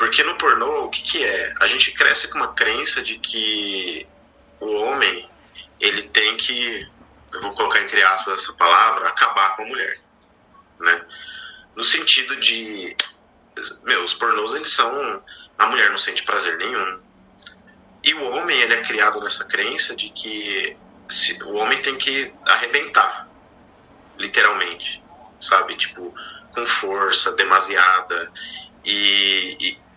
Porque 0.00 0.22
no 0.22 0.34
pornô, 0.38 0.84
o 0.86 0.88
que, 0.88 1.02
que 1.02 1.22
é? 1.22 1.52
A 1.60 1.66
gente 1.66 1.92
cresce 1.92 2.26
com 2.26 2.38
uma 2.38 2.54
crença 2.54 3.02
de 3.02 3.18
que 3.18 4.06
o 4.58 4.72
homem, 4.76 5.28
ele 5.78 6.04
tem 6.04 6.38
que, 6.38 6.88
eu 7.34 7.42
vou 7.42 7.52
colocar 7.52 7.82
entre 7.82 8.02
aspas 8.02 8.42
essa 8.42 8.52
palavra, 8.54 9.06
acabar 9.06 9.54
com 9.56 9.62
a 9.62 9.66
mulher, 9.66 9.98
né? 10.80 11.04
No 11.76 11.84
sentido 11.84 12.34
de, 12.36 12.96
meu, 13.82 14.02
os 14.02 14.14
pornôs, 14.14 14.54
eles 14.54 14.72
são, 14.72 15.22
a 15.58 15.66
mulher 15.66 15.90
não 15.90 15.98
sente 15.98 16.22
prazer 16.22 16.56
nenhum. 16.56 16.98
E 18.02 18.14
o 18.14 18.30
homem, 18.30 18.58
ele 18.58 18.72
é 18.72 18.82
criado 18.82 19.20
nessa 19.20 19.44
crença 19.44 19.94
de 19.94 20.08
que 20.08 20.78
se, 21.10 21.34
o 21.42 21.56
homem 21.56 21.82
tem 21.82 21.98
que 21.98 22.32
arrebentar, 22.46 23.28
literalmente, 24.16 25.04
sabe? 25.42 25.76
Tipo, 25.76 26.14
com 26.54 26.64
força, 26.64 27.32
demasiada. 27.32 28.32
E, 28.82 29.58
e- 29.60 29.89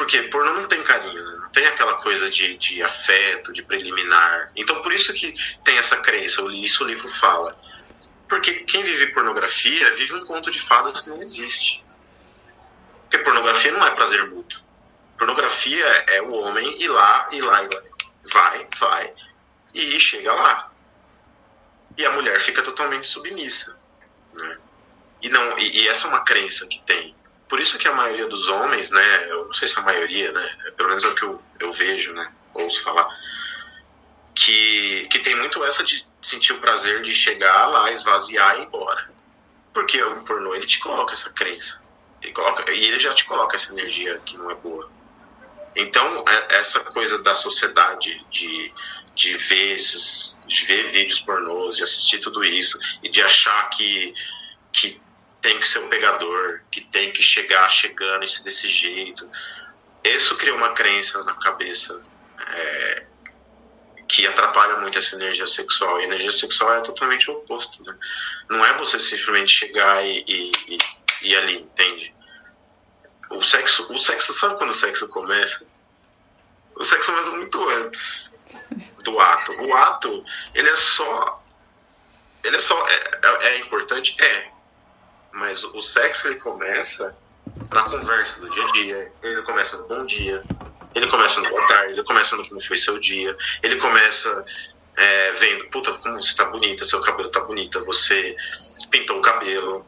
porque 0.00 0.22
pornô 0.22 0.54
não 0.54 0.66
tem 0.66 0.82
carinho, 0.82 1.22
né? 1.22 1.36
não 1.42 1.50
tem 1.50 1.66
aquela 1.66 1.96
coisa 1.96 2.30
de, 2.30 2.56
de 2.56 2.82
afeto, 2.82 3.52
de 3.52 3.62
preliminar. 3.62 4.50
Então 4.56 4.80
por 4.80 4.94
isso 4.94 5.12
que 5.12 5.34
tem 5.62 5.76
essa 5.76 5.98
crença, 5.98 6.40
isso 6.52 6.82
o 6.82 6.86
livro 6.86 7.06
fala. 7.06 7.54
Porque 8.26 8.64
quem 8.64 8.82
vive 8.82 9.08
pornografia 9.08 9.94
vive 9.96 10.14
um 10.14 10.24
conto 10.24 10.50
de 10.50 10.58
fadas 10.58 11.02
que 11.02 11.10
não 11.10 11.20
existe. 11.20 11.84
Porque 13.02 13.18
pornografia 13.18 13.72
não 13.72 13.86
é 13.86 13.90
prazer 13.90 14.26
mútuo. 14.26 14.58
Pornografia 15.18 15.84
é 16.06 16.22
o 16.22 16.32
homem 16.32 16.80
ir 16.82 16.88
lá, 16.88 17.28
ir 17.30 17.42
lá, 17.42 17.62
ir 17.62 17.68
lá. 17.68 17.82
Vai, 18.32 18.66
vai. 18.78 19.12
E 19.74 20.00
chega 20.00 20.32
lá. 20.32 20.72
E 21.98 22.06
a 22.06 22.12
mulher 22.12 22.40
fica 22.40 22.62
totalmente 22.62 23.06
submissa. 23.06 23.76
Né? 24.32 24.58
E, 25.20 25.28
não, 25.28 25.58
e, 25.58 25.82
e 25.82 25.88
essa 25.88 26.06
é 26.06 26.08
uma 26.08 26.24
crença 26.24 26.66
que 26.66 26.80
tem. 26.84 27.14
Por 27.50 27.58
isso 27.58 27.76
que 27.78 27.88
a 27.88 27.92
maioria 27.92 28.28
dos 28.28 28.46
homens, 28.46 28.90
né, 28.92 29.26
eu 29.28 29.46
não 29.46 29.52
sei 29.52 29.66
se 29.66 29.76
a 29.76 29.82
maioria, 29.82 30.30
né, 30.30 30.56
pelo 30.76 30.88
menos 30.88 31.02
é 31.02 31.08
o 31.08 31.14
que 31.16 31.24
eu, 31.24 31.42
eu 31.58 31.72
vejo, 31.72 32.12
né, 32.12 32.32
ouço 32.54 32.80
falar, 32.84 33.08
que, 34.36 35.08
que 35.10 35.18
tem 35.18 35.34
muito 35.34 35.62
essa 35.64 35.82
de 35.82 36.06
sentir 36.22 36.52
o 36.52 36.60
prazer 36.60 37.02
de 37.02 37.12
chegar 37.12 37.66
lá, 37.66 37.90
esvaziar 37.90 38.56
e 38.56 38.60
ir 38.60 38.66
embora. 38.66 39.10
Porque 39.74 40.00
o 40.00 40.22
pornô, 40.22 40.54
ele 40.54 40.66
te 40.66 40.78
coloca 40.78 41.12
essa 41.12 41.28
crença. 41.30 41.82
Ele 42.22 42.32
coloca, 42.32 42.70
e 42.70 42.84
ele 42.84 43.00
já 43.00 43.12
te 43.14 43.24
coloca 43.24 43.56
essa 43.56 43.72
energia 43.72 44.20
que 44.24 44.36
não 44.36 44.48
é 44.48 44.54
boa. 44.54 44.88
Então, 45.74 46.24
é- 46.28 46.56
essa 46.56 46.78
coisa 46.80 47.18
da 47.18 47.34
sociedade 47.34 48.26
de, 48.30 48.72
de, 49.16 49.36
ver 49.36 49.76
de 50.46 50.66
ver 50.66 50.88
vídeos 50.88 51.20
pornôs, 51.20 51.76
de 51.76 51.82
assistir 51.82 52.20
tudo 52.20 52.44
isso, 52.44 52.78
e 53.02 53.08
de 53.08 53.20
achar 53.22 53.68
que, 53.70 54.14
que 54.72 55.02
tem 55.40 55.58
que 55.58 55.68
ser 55.68 55.78
o 55.78 55.88
pegador, 55.88 56.62
que 56.70 56.80
tem 56.80 57.12
que 57.12 57.22
chegar 57.22 57.68
chegando 57.68 58.24
esse 58.24 58.44
desse 58.44 58.68
jeito. 58.68 59.28
Isso 60.04 60.36
cria 60.36 60.54
uma 60.54 60.70
crença 60.70 61.22
na 61.24 61.34
cabeça 61.34 62.02
é, 62.48 63.06
que 64.08 64.26
atrapalha 64.26 64.78
muito 64.78 64.98
essa 64.98 65.14
energia 65.14 65.46
sexual. 65.46 66.00
E 66.00 66.02
a 66.02 66.06
energia 66.06 66.32
sexual 66.32 66.74
é 66.74 66.80
totalmente 66.80 67.30
o 67.30 67.34
oposto. 67.34 67.82
Né? 67.84 67.96
Não 68.48 68.64
é 68.64 68.72
você 68.74 68.98
simplesmente 68.98 69.52
chegar 69.52 70.04
e, 70.04 70.24
e, 70.26 70.52
e, 70.68 70.78
e 71.22 71.36
ali, 71.36 71.58
entende? 71.58 72.14
O 73.30 73.42
sexo, 73.42 73.92
o 73.92 73.98
sexo, 73.98 74.34
sabe 74.34 74.56
quando 74.56 74.70
o 74.70 74.74
sexo 74.74 75.08
começa? 75.08 75.64
O 76.74 76.84
sexo 76.84 77.12
começa 77.12 77.30
muito 77.30 77.68
antes 77.68 78.32
do 79.04 79.20
ato. 79.20 79.52
O 79.52 79.74
ato, 79.74 80.24
ele 80.54 80.68
é 80.68 80.76
só. 80.76 81.42
Ele 82.42 82.56
é 82.56 82.58
só. 82.58 82.88
É, 82.88 83.20
é, 83.22 83.48
é 83.48 83.58
importante? 83.58 84.16
É. 84.20 84.50
Mas 85.32 85.62
o 85.64 85.80
sexo 85.80 86.28
ele 86.28 86.36
começa 86.36 87.16
na 87.72 87.82
conversa 87.84 88.40
do 88.40 88.50
dia 88.50 88.64
a 88.64 88.72
dia. 88.72 89.12
Ele 89.22 89.42
começa 89.42 89.76
no 89.76 89.86
bom 89.88 90.04
dia. 90.04 90.42
Ele 90.94 91.06
começa 91.08 91.40
no 91.40 91.48
boa 91.48 91.66
tarde. 91.66 91.92
Ele 91.92 92.04
começa 92.04 92.36
no 92.36 92.48
como 92.48 92.60
foi 92.60 92.76
seu 92.76 92.98
dia. 92.98 93.36
Ele 93.62 93.76
começa 93.76 94.44
é, 94.96 95.30
vendo, 95.32 95.66
puta, 95.70 95.92
como 95.94 96.22
você 96.22 96.34
tá 96.36 96.44
bonita, 96.44 96.84
seu 96.84 97.00
cabelo 97.00 97.30
tá 97.30 97.40
bonita, 97.40 97.80
você 97.80 98.36
pintou 98.90 99.18
o 99.18 99.22
cabelo. 99.22 99.86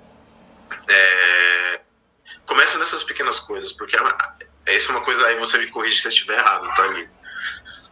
É, 0.88 1.80
começa 2.47 2.78
nessas 2.78 3.03
pequenas 3.03 3.38
coisas, 3.38 3.72
porque 3.72 3.97
é 3.97 4.00
uma- 4.00 4.16
essa 4.64 4.88
é 4.88 4.91
uma 4.91 5.03
coisa, 5.04 5.26
aí 5.26 5.38
você 5.38 5.59
me 5.59 5.66
corrige 5.66 6.00
se 6.00 6.06
eu 6.06 6.10
estiver 6.10 6.38
errado, 6.38 6.72
tá 6.74 6.84
ali. 6.84 7.09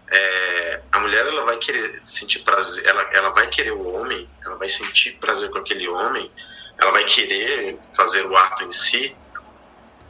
É, 0.08 0.82
a 0.90 0.98
mulher 0.98 1.26
ela 1.26 1.44
vai 1.44 1.58
querer 1.58 2.00
sentir 2.04 2.40
prazer, 2.40 2.84
ela, 2.86 3.02
ela 3.12 3.30
vai 3.30 3.48
querer 3.48 3.72
o 3.72 3.86
homem, 3.86 4.28
ela 4.44 4.56
vai 4.56 4.68
sentir 4.68 5.12
prazer 5.18 5.50
com 5.50 5.58
aquele 5.58 5.88
homem, 5.88 6.30
ela 6.78 6.90
vai 6.90 7.04
querer 7.04 7.78
fazer 7.96 8.26
o 8.26 8.36
ato 8.36 8.64
em 8.64 8.72
si, 8.72 9.16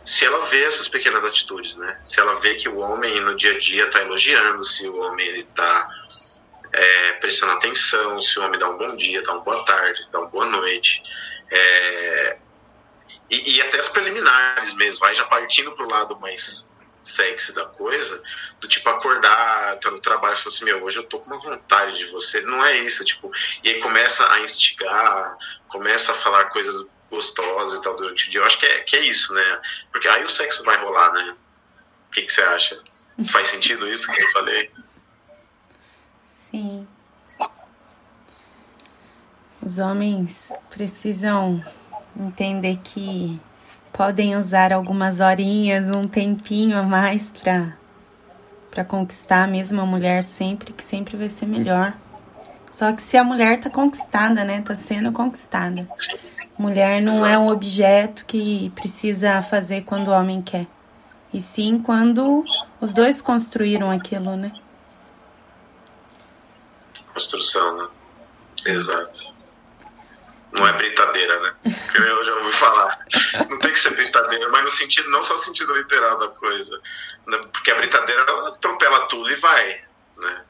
se 0.04 0.24
ela 0.24 0.44
vê 0.46 0.64
essas 0.64 0.88
pequenas 0.88 1.24
atitudes, 1.24 1.76
né? 1.76 1.98
Se 2.02 2.20
ela 2.20 2.34
vê 2.36 2.54
que 2.54 2.68
o 2.68 2.78
homem 2.78 3.20
no 3.20 3.36
dia 3.36 3.52
a 3.52 3.58
dia 3.58 3.84
está 3.84 4.00
elogiando, 4.00 4.64
se 4.64 4.88
o 4.88 4.96
homem 4.96 5.40
está 5.40 5.88
é, 6.72 7.12
prestando 7.14 7.52
atenção, 7.52 8.20
se 8.22 8.38
o 8.38 8.42
homem 8.42 8.58
dá 8.58 8.68
um 8.68 8.78
bom 8.78 8.96
dia, 8.96 9.22
dá 9.22 9.32
uma 9.32 9.42
boa 9.42 9.64
tarde, 9.64 10.08
dá 10.10 10.20
uma 10.20 10.28
boa 10.28 10.46
noite, 10.46 11.02
é, 11.50 12.38
e, 13.28 13.56
e 13.56 13.62
até 13.62 13.78
as 13.78 13.88
preliminares 13.88 14.74
mesmo, 14.74 15.04
aí 15.04 15.14
já 15.14 15.24
partindo 15.24 15.72
pro 15.72 15.88
lado 15.88 16.18
mais 16.18 16.69
sexy 17.02 17.52
da 17.52 17.64
coisa, 17.66 18.22
do 18.60 18.68
tipo 18.68 18.88
acordar, 18.88 19.78
tá 19.78 19.90
no 19.90 20.00
trabalho 20.00 20.34
e 20.34 20.36
falar 20.36 20.54
assim, 20.54 20.64
meu, 20.64 20.82
hoje 20.82 20.98
eu 20.98 21.04
tô 21.04 21.18
com 21.18 21.26
uma 21.26 21.38
vontade 21.38 21.96
de 21.98 22.06
você. 22.06 22.40
Não 22.42 22.64
é 22.64 22.78
isso, 22.78 23.04
tipo, 23.04 23.30
e 23.64 23.70
aí 23.70 23.80
começa 23.80 24.30
a 24.30 24.40
instigar, 24.40 25.36
começa 25.68 26.12
a 26.12 26.14
falar 26.14 26.46
coisas 26.46 26.86
gostosas 27.10 27.78
e 27.78 27.82
tal 27.82 27.96
durante 27.96 28.26
o 28.26 28.30
dia. 28.30 28.40
Eu 28.40 28.46
acho 28.46 28.58
que 28.58 28.66
é, 28.66 28.80
que 28.80 28.96
é 28.96 29.04
isso, 29.04 29.32
né? 29.34 29.60
Porque 29.90 30.08
aí 30.08 30.24
o 30.24 30.30
sexo 30.30 30.62
vai 30.62 30.76
rolar, 30.82 31.12
né? 31.12 31.36
O 32.08 32.10
que, 32.12 32.22
que 32.22 32.32
você 32.32 32.42
acha? 32.42 32.80
Faz 33.30 33.48
sentido 33.48 33.88
isso 33.88 34.10
que 34.10 34.22
eu 34.22 34.30
falei? 34.30 34.70
Sim. 36.50 36.88
Os 39.62 39.78
homens 39.78 40.50
precisam 40.70 41.62
entender 42.16 42.78
que 42.82 43.38
podem 43.92 44.36
usar 44.36 44.72
algumas 44.72 45.20
horinhas, 45.20 45.94
um 45.94 46.04
tempinho 46.04 46.78
a 46.78 46.82
mais 46.82 47.30
para 47.30 47.78
para 48.70 48.84
conquistar 48.84 49.42
a 49.42 49.46
mesma 49.48 49.84
mulher 49.84 50.22
sempre, 50.22 50.72
que 50.72 50.82
sempre 50.82 51.16
vai 51.16 51.28
ser 51.28 51.46
melhor. 51.46 51.92
Só 52.70 52.92
que 52.92 53.02
se 53.02 53.16
a 53.16 53.24
mulher 53.24 53.60
tá 53.60 53.68
conquistada, 53.68 54.44
né? 54.44 54.62
Tá 54.62 54.76
sendo 54.76 55.10
conquistada. 55.10 55.88
Mulher 56.56 57.02
não 57.02 57.26
é 57.26 57.36
um 57.36 57.48
objeto 57.48 58.24
que 58.24 58.70
precisa 58.76 59.42
fazer 59.42 59.82
quando 59.82 60.08
o 60.08 60.12
homem 60.12 60.40
quer. 60.40 60.68
E 61.34 61.40
sim 61.40 61.80
quando 61.80 62.44
os 62.80 62.94
dois 62.94 63.20
construíram 63.20 63.90
aquilo, 63.90 64.36
né? 64.36 64.52
Construção, 67.12 67.76
né? 67.76 67.88
Exato. 68.66 69.39
Não 70.52 70.66
é 70.66 70.72
britadeira, 70.72 71.40
né? 71.40 71.54
Eu 71.94 72.24
já 72.24 72.34
ouvi 72.34 72.52
falar. 72.52 73.06
Não 73.48 73.58
tem 73.58 73.72
que 73.72 73.78
ser 73.78 73.90
britadeira, 73.90 74.48
mas 74.48 74.64
no 74.64 74.70
sentido, 74.70 75.08
não 75.10 75.22
só 75.22 75.34
no 75.34 75.38
sentido 75.38 75.74
literal 75.74 76.18
da 76.18 76.28
coisa. 76.28 76.80
né? 77.26 77.38
Porque 77.52 77.70
a 77.70 77.76
britadeira 77.76 78.22
ela 78.22 78.48
atropela 78.48 79.06
tudo 79.06 79.30
e 79.30 79.36
vai, 79.36 79.80
né? 80.16 80.44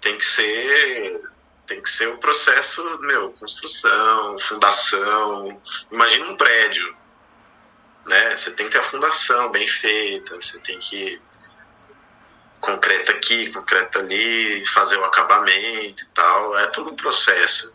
Tem 0.00 0.18
que 0.18 0.24
ser. 0.24 1.22
Tem 1.66 1.80
que 1.80 1.88
ser 1.88 2.08
o 2.08 2.18
processo, 2.18 2.98
meu, 3.00 3.32
construção, 3.34 4.36
fundação. 4.40 5.60
Imagina 5.92 6.26
um 6.26 6.36
prédio. 6.36 6.96
Né? 8.06 8.36
Você 8.36 8.50
tem 8.50 8.66
que 8.66 8.72
ter 8.72 8.78
a 8.78 8.82
fundação 8.82 9.50
bem 9.52 9.68
feita, 9.68 10.34
você 10.34 10.58
tem 10.60 10.78
que 10.80 11.22
concreta 12.60 13.12
aqui, 13.12 13.52
concreta 13.52 14.00
ali, 14.00 14.64
fazer 14.66 14.96
o 14.96 15.04
acabamento 15.04 16.02
e 16.02 16.06
tal. 16.08 16.58
É 16.58 16.66
todo 16.68 16.90
um 16.90 16.96
processo. 16.96 17.72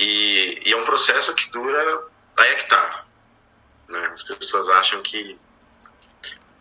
E, 0.00 0.62
e 0.64 0.72
é 0.72 0.76
um 0.78 0.84
processo 0.84 1.34
que 1.34 1.50
dura. 1.50 2.06
Aí 2.38 2.52
é 2.52 2.54
que 2.54 2.68
tá. 2.70 3.04
Né? 3.86 4.10
As 4.10 4.22
pessoas 4.22 4.66
acham 4.70 5.02
que, 5.02 5.38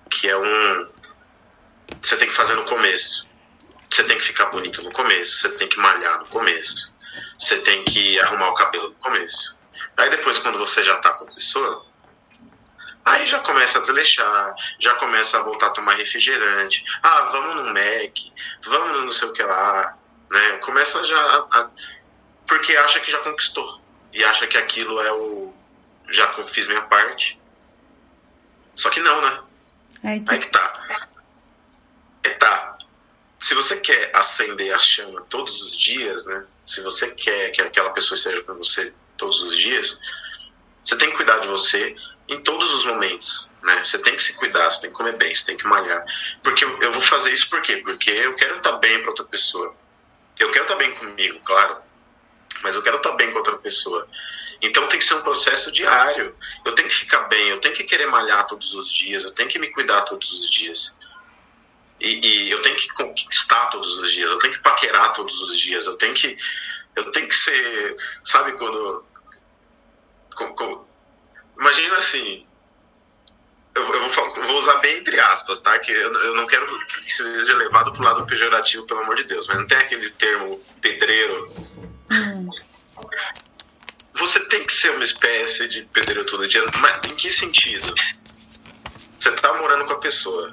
que 0.09 0.27
é 0.27 0.37
um. 0.37 0.89
Você 2.01 2.17
tem 2.17 2.27
que 2.27 2.35
fazer 2.35 2.55
no 2.55 2.65
começo. 2.65 3.25
Você 3.89 4.03
tem 4.03 4.17
que 4.17 4.25
ficar 4.25 4.47
bonito 4.47 4.81
no 4.81 4.91
começo. 4.91 5.37
Você 5.37 5.49
tem 5.51 5.69
que 5.69 5.79
malhar 5.79 6.19
no 6.19 6.27
começo. 6.27 6.91
Você 7.37 7.59
tem 7.59 7.85
que 7.85 8.19
arrumar 8.19 8.49
o 8.49 8.55
cabelo 8.55 8.89
no 8.89 8.95
começo. 8.95 9.57
Aí 9.95 10.09
depois, 10.09 10.37
quando 10.39 10.59
você 10.59 10.83
já 10.83 10.97
tá 10.97 11.11
com 11.13 11.23
a 11.23 11.33
pessoa, 11.33 11.87
Aí 13.05 13.25
já 13.25 13.39
começa 13.39 13.79
a 13.79 13.81
desleixar, 13.81 14.53
já 14.77 14.93
começa 14.95 15.37
a 15.37 15.41
voltar 15.41 15.67
a 15.67 15.71
tomar 15.71 15.95
refrigerante. 15.95 16.85
Ah, 17.01 17.21
vamos 17.31 17.55
no 17.55 17.73
Mac, 17.73 18.13
vamos 18.65 18.97
no 18.97 19.05
não 19.05 19.11
sei 19.11 19.29
o 19.29 19.33
que 19.33 19.41
lá, 19.41 19.97
né? 20.29 20.57
Começa 20.57 21.03
já 21.03 21.17
a, 21.17 21.47
a, 21.59 21.69
porque 22.49 22.75
acha 22.75 22.99
que 22.99 23.11
já 23.11 23.19
conquistou 23.19 23.79
e 24.11 24.23
acha 24.23 24.47
que 24.47 24.57
aquilo 24.57 24.99
é 24.99 25.13
o 25.13 25.53
já 26.09 26.33
fiz 26.47 26.67
minha 26.67 26.81
parte. 26.81 27.39
Só 28.75 28.89
que 28.89 28.99
não, 28.99 29.21
né? 29.21 29.39
Aí 30.03 30.19
que, 30.19 30.31
Aí 30.31 30.39
que 30.39 30.47
tá. 30.47 31.07
É, 32.23 32.29
tá. 32.31 32.77
Se 33.39 33.53
você 33.53 33.77
quer 33.77 34.09
acender 34.15 34.73
a 34.73 34.79
chama 34.79 35.21
todos 35.29 35.61
os 35.61 35.77
dias, 35.77 36.25
né? 36.25 36.45
Se 36.65 36.81
você 36.81 37.11
quer 37.11 37.51
que 37.51 37.61
aquela 37.61 37.91
pessoa 37.91 38.17
esteja 38.17 38.41
com 38.41 38.55
você 38.55 38.91
todos 39.15 39.43
os 39.43 39.55
dias, 39.55 39.99
você 40.83 40.97
tem 40.97 41.11
que 41.11 41.17
cuidar 41.17 41.37
de 41.39 41.47
você 41.47 41.95
em 42.27 42.41
todos 42.41 42.73
os 42.73 42.85
momentos, 42.85 43.47
né? 43.61 43.83
Você 43.83 43.99
tem 43.99 44.15
que 44.15 44.23
se 44.23 44.33
cuidar, 44.33 44.71
você 44.71 44.81
tem 44.81 44.89
que 44.89 44.95
comer 44.95 45.15
bem, 45.17 45.35
você 45.35 45.45
tem 45.45 45.57
que 45.57 45.67
malhar. 45.67 46.03
Porque 46.41 46.65
eu, 46.65 46.81
eu 46.81 46.91
vou 46.93 47.01
fazer 47.01 47.31
isso 47.31 47.47
por 47.47 47.61
quê? 47.61 47.77
Porque 47.77 48.09
eu 48.09 48.33
quero 48.35 48.55
estar 48.55 48.71
bem 48.73 48.99
para 49.01 49.09
outra 49.09 49.25
pessoa. 49.25 49.75
Eu 50.39 50.51
quero 50.51 50.63
estar 50.63 50.75
bem 50.77 50.91
comigo, 50.95 51.39
claro. 51.45 51.88
Mas 52.61 52.75
eu 52.75 52.81
quero 52.81 52.97
estar 52.97 53.11
bem 53.13 53.31
com 53.31 53.37
outra 53.37 53.57
pessoa. 53.57 54.07
Então 54.61 54.87
tem 54.87 54.99
que 54.99 55.05
ser 55.05 55.15
um 55.15 55.21
processo 55.21 55.71
diário. 55.71 56.35
Eu 56.65 56.73
tenho 56.73 56.89
que 56.89 56.95
ficar 56.95 57.21
bem, 57.21 57.49
eu 57.49 57.59
tenho 57.59 57.73
que 57.73 57.83
querer 57.83 58.07
malhar 58.07 58.45
todos 58.45 58.73
os 58.73 58.93
dias, 58.93 59.23
eu 59.23 59.31
tenho 59.31 59.49
que 59.49 59.59
me 59.59 59.69
cuidar 59.69 60.01
todos 60.01 60.31
os 60.31 60.51
dias. 60.51 60.95
E, 61.99 62.25
e, 62.25 62.51
eu 62.51 62.61
tenho 62.61 62.75
que 62.75 62.87
conquistar 62.89 63.67
todos 63.67 63.97
os 63.97 64.11
dias, 64.11 64.29
eu 64.29 64.39
tenho 64.39 64.53
que 64.53 64.59
paquerar 64.59 65.13
todos 65.13 65.41
os 65.41 65.59
dias, 65.59 65.85
eu 65.85 65.97
tenho 65.97 66.13
que 66.13 66.37
eu 66.95 67.11
tenho 67.11 67.27
que 67.27 67.35
ser, 67.35 67.95
sabe 68.23 68.53
quando 68.53 69.05
com, 70.35 70.53
com, 70.55 70.85
imagina 71.57 71.97
assim, 71.97 72.45
eu, 73.75 73.83
eu, 73.83 74.09
vou, 74.09 74.33
vou, 74.33 74.57
usar 74.57 74.75
bem 74.77 74.97
entre 74.97 75.19
aspas, 75.19 75.59
tá? 75.59 75.77
Que 75.79 75.91
eu, 75.91 76.13
eu 76.13 76.35
não 76.35 76.47
quero 76.47 76.65
que 76.87 77.13
seja 77.13 77.55
levado 77.55 77.91
para 77.91 78.01
o 78.01 78.05
lado 78.05 78.25
pejorativo, 78.25 78.85
pelo 78.85 79.01
amor 79.01 79.15
de 79.15 79.25
Deus, 79.25 79.47
mas 79.47 79.57
não 79.57 79.67
tem 79.67 79.77
aquele 79.77 80.09
termo 80.11 80.59
pedreiro. 80.81 81.53
Hum. 82.11 82.49
Você 84.13 84.39
tem 84.41 84.65
que 84.65 84.73
ser 84.73 84.91
uma 84.91 85.03
espécie 85.03 85.67
de 85.67 85.83
pedreiro 85.83 86.25
todo 86.25 86.47
dia, 86.47 86.63
mas 86.79 86.99
em 87.09 87.15
que 87.15 87.29
sentido? 87.29 87.93
Você 89.17 89.31
tá 89.31 89.53
morando 89.53 89.85
com 89.85 89.93
a 89.93 89.97
pessoa, 89.97 90.51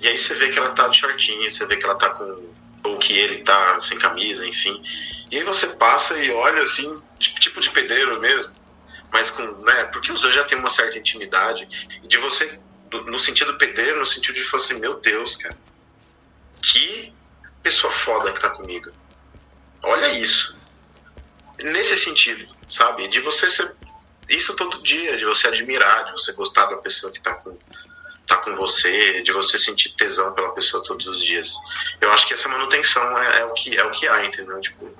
e 0.00 0.06
aí 0.06 0.18
você 0.18 0.34
vê 0.34 0.50
que 0.50 0.58
ela 0.58 0.70
tá 0.70 0.88
de 0.88 0.98
shortinho, 0.98 1.50
você 1.50 1.64
vê 1.66 1.76
que 1.76 1.84
ela 1.84 1.96
tá 1.96 2.10
com. 2.10 2.52
ou 2.84 2.98
que 2.98 3.12
ele 3.12 3.42
tá 3.42 3.80
sem 3.80 3.98
camisa, 3.98 4.46
enfim. 4.46 4.82
E 5.30 5.38
aí 5.38 5.42
você 5.42 5.66
passa 5.66 6.16
e 6.18 6.30
olha 6.30 6.62
assim, 6.62 7.02
tipo 7.18 7.60
de 7.60 7.70
pedreiro 7.70 8.20
mesmo, 8.20 8.52
mas 9.12 9.30
com. 9.30 9.42
né? 9.62 9.84
Porque 9.86 10.12
os 10.12 10.20
dois 10.20 10.34
já 10.34 10.44
têm 10.44 10.58
uma 10.58 10.70
certa 10.70 10.98
intimidade. 10.98 11.66
De 12.02 12.16
você, 12.18 12.58
no 13.06 13.18
sentido 13.18 13.56
pedreiro, 13.58 13.98
no 13.98 14.06
sentido 14.06 14.36
de 14.36 14.44
falar 14.44 14.62
assim, 14.62 14.74
meu 14.74 15.00
Deus, 15.00 15.36
cara, 15.36 15.56
que 16.62 17.12
pessoa 17.62 17.92
foda 17.92 18.32
que 18.32 18.40
tá 18.40 18.50
comigo. 18.50 18.90
Olha 19.82 20.08
isso. 20.12 20.56
Nesse 21.58 21.96
sentido, 21.96 22.46
sabe? 22.68 23.08
De 23.08 23.20
você 23.20 23.48
ser. 23.48 23.74
Isso 24.28 24.54
todo 24.54 24.82
dia, 24.82 25.16
de 25.16 25.24
você 25.24 25.48
admirar, 25.48 26.04
de 26.04 26.12
você 26.12 26.32
gostar 26.32 26.66
da 26.66 26.76
pessoa 26.76 27.10
que 27.10 27.20
tá 27.20 27.34
com 27.34 27.56
tá 28.26 28.36
com 28.36 28.54
você, 28.54 29.22
de 29.22 29.32
você 29.32 29.58
sentir 29.58 29.88
tesão 29.94 30.34
pela 30.34 30.52
pessoa 30.52 30.84
todos 30.84 31.06
os 31.06 31.24
dias. 31.24 31.54
Eu 31.98 32.12
acho 32.12 32.28
que 32.28 32.34
essa 32.34 32.46
manutenção 32.46 33.18
é, 33.18 33.40
é 33.40 33.44
o 33.46 33.54
que 33.54 33.76
é 33.76 33.84
o 33.84 33.90
que 33.90 34.06
há, 34.06 34.22
entendeu? 34.24 34.60
Tipo, 34.60 34.94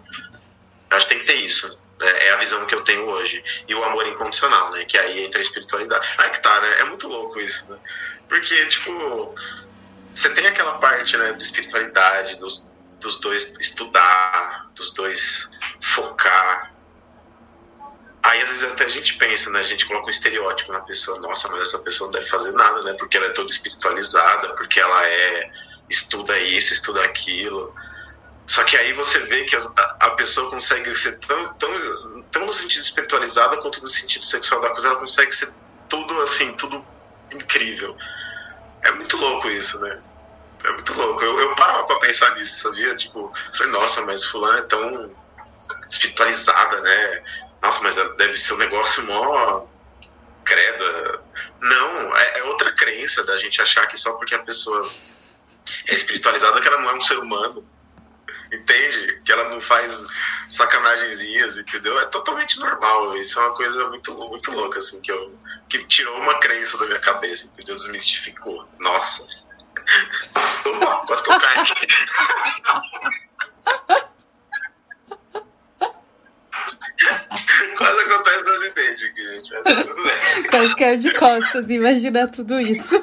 acho 0.91 1.07
que 1.07 1.15
tem 1.15 1.21
que 1.21 1.31
ter 1.31 1.37
isso. 1.37 1.79
É, 2.01 2.29
é, 2.29 2.33
a 2.33 2.37
visão 2.37 2.65
que 2.65 2.75
eu 2.75 2.81
tenho 2.83 3.07
hoje. 3.07 3.45
E 3.67 3.75
o 3.75 3.85
amor 3.85 4.07
incondicional, 4.07 4.71
né? 4.71 4.85
Que 4.87 4.97
aí 4.97 5.25
entra 5.25 5.41
a 5.41 5.43
espiritualidade. 5.43 6.09
Aí 6.17 6.31
que 6.31 6.41
tá, 6.41 6.61
né? 6.61 6.81
É 6.81 6.85
muito 6.85 7.07
louco 7.07 7.39
isso, 7.39 7.71
né? 7.71 7.79
Porque, 8.29 8.67
tipo, 8.67 9.35
você 10.15 10.31
tem 10.31 10.47
aquela 10.47 10.79
parte, 10.79 11.17
né, 11.17 11.33
de 11.33 11.43
espiritualidade, 11.43 12.37
dos, 12.37 12.67
dos 13.01 13.21
dois 13.21 13.55
estudar, 13.61 14.71
dos 14.75 14.91
dois 14.93 15.49
focar, 16.03 16.73
Aí 18.23 18.43
às 18.43 18.51
vezes 18.51 18.65
até 18.65 18.85
a 18.85 18.89
gente 18.89 19.17
pensa, 19.17 19.49
né? 19.49 19.61
A 19.61 19.63
gente 19.63 19.87
coloca 19.87 20.09
um 20.09 20.11
estereótipo 20.11 20.73
na 20.73 20.81
pessoa, 20.81 21.19
nossa, 21.19 21.49
mas 21.49 21.63
essa 21.63 21.79
pessoa 21.79 22.09
não 22.09 22.19
deve 22.19 22.29
fazer 22.29 22.53
nada, 22.53 22.83
né? 22.83 22.93
Porque 22.95 23.17
ela 23.17 23.27
é 23.27 23.31
toda 23.31 23.51
espiritualizada, 23.51 24.55
porque 24.55 24.81
ela 24.81 25.07
é 25.07 25.51
estuda 25.89 26.39
isso, 26.39 26.73
estuda 26.75 27.03
aquilo. 27.05 27.75
Só 28.47 28.65
que 28.65 28.77
aí 28.77 28.93
você 28.93 29.19
vê 29.21 29.45
que 29.45 29.57
a, 29.57 30.11
pessoa 30.11 30.51
consegue 30.51 30.93
ser 30.95 31.19
tão, 31.21 31.55
tão, 31.55 32.23
tão 32.31 32.47
no 32.47 32.53
sentido 32.53 32.83
espiritualizada 32.83 33.57
quanto 33.59 33.81
no 33.81 33.89
sentido 33.89 34.25
sexual 34.25 34.61
da 34.61 34.71
coisa, 34.71 34.89
ela 34.89 34.99
consegue 34.99 35.35
ser 35.35 35.53
tudo 35.89 36.21
assim, 36.23 36.53
tudo 36.55 36.85
incrível. 37.33 37.97
É 38.83 38.91
muito 38.91 39.17
louco 39.17 39.49
isso, 39.49 39.79
né? 39.81 40.01
É 40.65 40.73
muito 40.73 40.93
louco. 40.95 41.23
Eu, 41.23 41.39
eu 41.41 41.55
parava 41.55 41.85
pra 41.85 41.99
pensar 42.01 42.35
nisso, 42.35 42.61
sabia? 42.61 42.97
Tipo, 42.97 43.33
falei, 43.57 43.73
nossa, 43.73 44.03
mas 44.03 44.25
fulano 44.25 44.59
é 44.59 44.63
tão 44.63 45.11
espiritualizada, 45.89 46.81
né? 46.81 47.23
nossa, 47.63 47.83
mas 47.83 47.97
deve 48.17 48.37
ser 48.37 48.55
um 48.55 48.59
negócio 48.59 49.05
mó 49.05 49.67
creda. 50.45 51.23
Não, 51.61 52.17
é, 52.17 52.39
é, 52.39 52.43
outra 52.45 52.73
crença 52.73 53.23
da 53.23 53.37
gente 53.37 53.61
achar 53.61 53.87
que 53.87 53.99
só 53.99 54.15
porque 54.15 54.35
a 54.35 54.39
pessoa 54.39 54.89
é 55.87 55.95
espiritualizada 55.95 56.61
que 56.61 56.67
ela 56.67 56.81
não 56.81 56.91
é 56.91 56.95
um 56.95 57.01
ser 57.01 57.19
humano. 57.19 57.67
Entende? 58.53 59.21
Que 59.25 59.33
ela 59.33 59.49
não 59.51 59.61
faz 59.61 59.93
sacanagenzinhas, 60.49 61.59
entendeu? 61.59 61.99
É 62.01 62.07
totalmente 62.07 62.59
normal. 62.59 63.15
Isso 63.19 63.39
é 63.39 63.43
uma 63.43 63.55
coisa 63.55 63.89
muito, 63.89 64.15
muito 64.15 64.51
louca, 64.53 64.79
assim, 64.79 65.03
que, 65.03 65.13
eu, 65.13 65.39
que 65.69 65.85
tirou 65.85 66.19
uma 66.19 66.39
crença 66.39 66.79
da 66.79 66.87
minha 66.87 66.99
cabeça, 66.99 67.47
entendeu? 67.47 67.77
Desmistificou. 67.77 68.67
Nossa. 68.81 69.23
Opa, 70.65 71.07
quase 71.07 71.23
que 71.23 71.31
eu 71.31 71.41
caí. 71.41 71.65
Quase 77.77 78.05
gente. 78.77 79.53
Mas 79.65 79.87
tudo 79.87 80.03
bem. 80.03 80.43
Quase 80.51 80.77
caiu 80.77 80.97
de 80.99 81.15
costas, 81.15 81.71
imagina 81.71 82.29
tudo 82.29 82.61
isso. 82.61 82.97
É, 82.97 83.01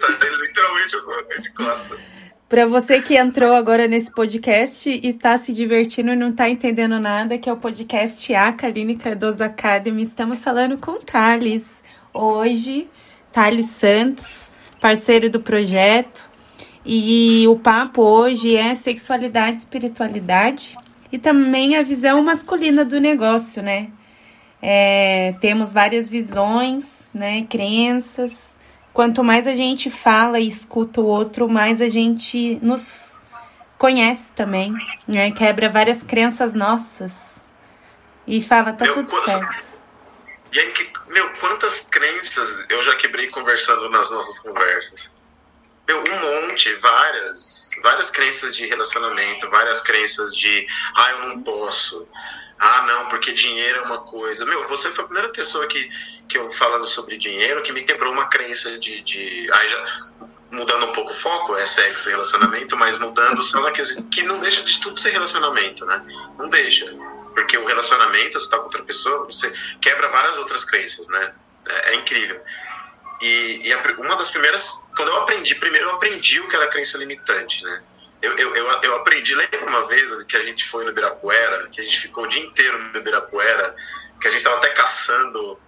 tá, 0.00 0.08
literalmente 0.42 0.94
eu 0.94 1.26
caí 1.28 1.42
de 1.42 1.50
costas. 1.50 2.00
Para 2.48 2.64
você 2.64 3.02
que 3.02 3.16
entrou 3.16 3.52
agora 3.54 3.88
nesse 3.88 4.12
podcast 4.12 4.88
e 4.88 5.12
tá 5.12 5.36
se 5.36 5.52
divertindo 5.52 6.12
e 6.12 6.16
não 6.16 6.32
tá 6.32 6.48
entendendo 6.48 7.00
nada, 7.00 7.36
que 7.38 7.50
é 7.50 7.52
o 7.52 7.56
podcast 7.56 8.32
A 8.34 8.52
Kaline 8.52 8.96
Cardoso 8.96 9.42
Academy, 9.42 10.04
estamos 10.04 10.44
falando 10.44 10.78
com 10.78 10.96
Thales. 10.98 11.82
Hoje, 12.14 12.88
Thales 13.32 13.66
Santos, 13.66 14.52
parceiro 14.80 15.28
do 15.28 15.40
projeto. 15.40 16.24
E 16.84 17.44
o 17.48 17.58
papo 17.58 18.00
hoje 18.00 18.54
é 18.54 18.76
sexualidade 18.76 19.56
e 19.56 19.58
espiritualidade 19.58 20.78
e 21.10 21.18
também 21.18 21.76
a 21.76 21.82
visão 21.82 22.22
masculina 22.22 22.84
do 22.84 23.00
negócio, 23.00 23.62
né? 23.62 23.90
É, 24.60 25.34
temos 25.40 25.72
várias 25.72 26.08
visões, 26.08 27.10
né? 27.14 27.46
Crenças. 27.48 28.54
Quanto 28.92 29.22
mais 29.22 29.46
a 29.46 29.54
gente 29.54 29.90
fala 29.90 30.40
e 30.40 30.46
escuta 30.46 31.00
o 31.00 31.06
outro, 31.06 31.48
mais 31.48 31.82
a 31.82 31.88
gente 31.88 32.58
nos 32.62 33.16
conhece 33.78 34.32
também, 34.32 34.72
né? 35.06 35.30
Quebra 35.32 35.68
várias 35.68 36.02
crenças 36.02 36.54
nossas 36.54 37.36
e 38.26 38.42
fala, 38.42 38.72
tá 38.72 38.84
meu, 38.84 38.94
tudo 38.94 39.08
quantas, 39.08 39.32
certo. 39.32 39.64
E 40.52 40.58
aí, 40.58 40.72
meu, 41.08 41.28
quantas 41.34 41.80
crenças 41.82 42.48
eu 42.68 42.82
já 42.82 42.96
quebrei 42.96 43.28
conversando 43.28 43.88
nas 43.90 44.10
nossas 44.10 44.38
conversas? 44.38 45.12
Meu, 45.86 46.02
um 46.02 46.46
monte, 46.48 46.72
várias 46.74 47.66
várias 47.82 48.10
crenças 48.10 48.54
de 48.54 48.66
relacionamento, 48.66 49.48
várias 49.50 49.80
crenças 49.80 50.34
de 50.34 50.66
ah, 50.94 51.10
eu 51.12 51.28
não 51.28 51.42
posso. 51.42 52.08
Ah, 52.58 52.82
não, 52.82 53.08
porque 53.08 53.32
dinheiro 53.32 53.78
é 53.78 53.82
uma 53.82 53.98
coisa. 53.98 54.44
Meu, 54.46 54.66
você 54.66 54.90
foi 54.90 55.04
a 55.04 55.06
primeira 55.06 55.28
pessoa 55.30 55.66
que, 55.66 55.90
que 56.28 56.38
eu 56.38 56.50
falando 56.50 56.86
sobre 56.86 57.18
dinheiro 57.18 57.62
que 57.62 57.72
me 57.72 57.82
quebrou 57.82 58.12
uma 58.12 58.26
crença 58.26 58.78
de. 58.78 59.02
de 59.02 59.48
aí 59.52 59.68
já, 59.68 59.84
mudando 60.50 60.86
um 60.86 60.92
pouco 60.92 61.10
o 61.10 61.14
foco, 61.14 61.56
é 61.56 61.66
sexo 61.66 62.08
e 62.08 62.12
relacionamento, 62.12 62.76
mas 62.76 62.96
mudando 62.98 63.42
só 63.42 63.60
na 63.60 63.72
questão 63.72 64.02
que 64.04 64.22
não 64.22 64.38
deixa 64.38 64.62
de 64.62 64.80
tudo 64.80 64.98
ser 64.98 65.10
relacionamento, 65.10 65.84
né? 65.84 66.02
Não 66.38 66.48
deixa. 66.48 66.86
Porque 67.34 67.58
o 67.58 67.66
relacionamento, 67.66 68.40
você 68.40 68.48
tá 68.48 68.56
com 68.56 68.64
outra 68.64 68.82
pessoa, 68.82 69.26
você 69.26 69.52
quebra 69.80 70.08
várias 70.08 70.38
outras 70.38 70.64
crenças, 70.64 71.06
né? 71.08 71.34
É, 71.68 71.92
é 71.92 71.94
incrível. 71.96 72.40
E, 73.20 73.68
e 73.68 73.72
a, 73.72 73.82
uma 73.98 74.16
das 74.16 74.30
primeiras, 74.30 74.70
quando 74.96 75.08
eu 75.08 75.16
aprendi, 75.22 75.54
primeiro 75.54 75.88
eu 75.88 75.94
aprendi 75.94 76.40
o 76.40 76.48
que 76.48 76.56
era 76.56 76.68
crença 76.68 76.98
limitante, 76.98 77.62
né? 77.64 77.82
Eu, 78.22 78.36
eu, 78.38 78.56
eu, 78.56 78.66
eu, 78.82 78.96
aprendi, 78.96 79.34
lembra 79.34 79.64
uma 79.66 79.86
vez 79.86 80.10
que 80.24 80.36
a 80.36 80.42
gente 80.42 80.68
foi 80.68 80.84
no 80.84 80.90
Ibirapuera, 80.90 81.68
que 81.68 81.80
a 81.80 81.84
gente 81.84 82.00
ficou 82.00 82.24
o 82.24 82.26
dia 82.26 82.42
inteiro 82.42 82.78
no 82.78 82.98
Ibirapuera, 82.98 83.74
que 84.20 84.26
a 84.26 84.30
gente 84.30 84.38
estava 84.38 84.56
até 84.56 84.70
caçando 84.70 85.58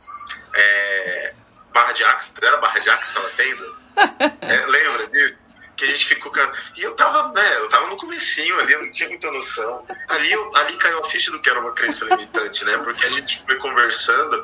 é, 0.55 1.35
barra 1.73 1.93
de 1.93 2.05
axe, 2.05 2.33
era 2.43 2.57
barra 2.57 2.79
de 2.79 2.91
axe 2.91 3.03
que 3.03 3.09
estava 3.09 3.31
tendo? 3.37 3.79
É, 4.41 4.67
lembra 4.67 5.09
disso? 5.09 5.37
Que 5.77 5.85
a 5.85 5.89
gente 5.89 6.07
ficou. 6.07 6.33
E 6.77 6.83
eu 6.83 6.95
tava, 6.95 7.33
né? 7.33 7.57
Eu 7.57 7.69
tava 7.69 7.89
no 7.89 7.97
comecinho 7.97 8.59
ali, 8.61 8.73
eu 8.73 8.83
não 8.83 8.93
tinha 8.93 9.09
muita 9.09 9.31
noção. 9.31 9.85
Ali, 10.09 10.33
eu, 10.33 10.57
ali 10.57 10.77
caiu 10.77 11.01
a 11.01 11.05
ficha 11.05 11.31
do 11.33 11.43
que 11.43 11.51
era 11.51 11.61
uma 11.61 11.73
crença 11.73 12.05
limitante, 12.05 12.65
né? 12.65 12.79
Porque 12.79 13.05
a 13.05 13.11
gente 13.11 13.43
foi 13.45 13.57
conversando 13.57 14.43